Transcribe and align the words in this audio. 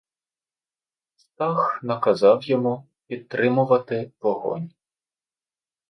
Стах 1.15 1.79
наказав 1.83 2.43
йому 2.43 2.85
підтримувати 3.07 4.11
вогонь. 4.21 4.71